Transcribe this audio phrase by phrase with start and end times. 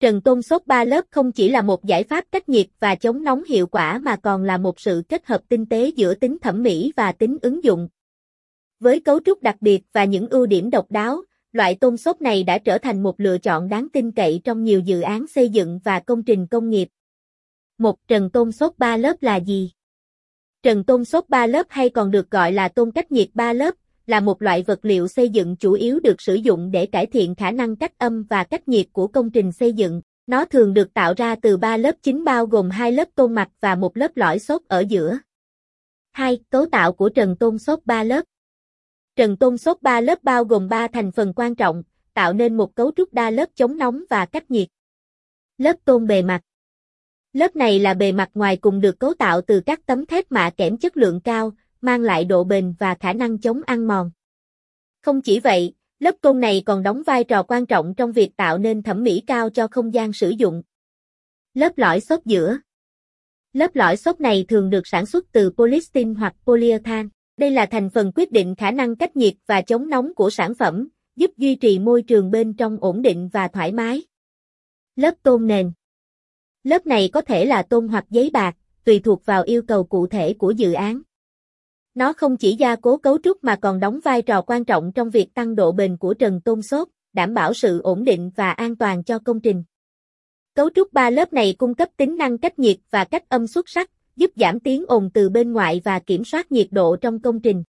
[0.00, 3.24] Trần tôn xốp 3 lớp không chỉ là một giải pháp cách nhiệt và chống
[3.24, 6.62] nóng hiệu quả mà còn là một sự kết hợp tinh tế giữa tính thẩm
[6.62, 7.88] mỹ và tính ứng dụng.
[8.78, 12.42] Với cấu trúc đặc biệt và những ưu điểm độc đáo, loại tôn xốp này
[12.42, 15.80] đã trở thành một lựa chọn đáng tin cậy trong nhiều dự án xây dựng
[15.84, 16.88] và công trình công nghiệp.
[17.78, 19.70] Một trần tôn xốp 3 lớp là gì?
[20.62, 23.74] Trần tôn xốp 3 lớp hay còn được gọi là tôn cách nhiệt 3 lớp,
[24.10, 27.34] là một loại vật liệu xây dựng chủ yếu được sử dụng để cải thiện
[27.34, 30.02] khả năng cách âm và cách nhiệt của công trình xây dựng.
[30.26, 33.48] Nó thường được tạo ra từ 3 lớp chính bao gồm hai lớp tôn mặt
[33.60, 35.18] và một lớp lõi xốp ở giữa.
[36.12, 36.38] 2.
[36.50, 38.24] Cấu tạo của trần tôn xốp 3 lớp
[39.16, 41.82] Trần tôn xốp 3 lớp bao gồm 3 thành phần quan trọng,
[42.14, 44.68] tạo nên một cấu trúc đa lớp chống nóng và cách nhiệt.
[45.58, 46.40] Lớp tôn bề mặt
[47.32, 50.50] Lớp này là bề mặt ngoài cùng được cấu tạo từ các tấm thép mạ
[50.50, 54.10] kẽm chất lượng cao, mang lại độ bền và khả năng chống ăn mòn.
[55.02, 58.58] Không chỉ vậy, lớp tôn này còn đóng vai trò quan trọng trong việc tạo
[58.58, 60.62] nên thẩm mỹ cao cho không gian sử dụng.
[61.54, 62.58] Lớp lõi xốp giữa
[63.52, 67.08] Lớp lõi xốp này thường được sản xuất từ polystyrene hoặc polyurethane.
[67.36, 70.54] Đây là thành phần quyết định khả năng cách nhiệt và chống nóng của sản
[70.54, 74.02] phẩm, giúp duy trì môi trường bên trong ổn định và thoải mái.
[74.96, 75.72] Lớp tôn nền
[76.64, 80.06] Lớp này có thể là tôn hoặc giấy bạc, tùy thuộc vào yêu cầu cụ
[80.06, 81.02] thể của dự án.
[81.94, 85.10] Nó không chỉ gia cố cấu trúc mà còn đóng vai trò quan trọng trong
[85.10, 88.76] việc tăng độ bền của trần tôn xốp, đảm bảo sự ổn định và an
[88.76, 89.64] toàn cho công trình.
[90.54, 93.68] Cấu trúc ba lớp này cung cấp tính năng cách nhiệt và cách âm xuất
[93.68, 97.40] sắc, giúp giảm tiếng ồn từ bên ngoài và kiểm soát nhiệt độ trong công
[97.40, 97.64] trình.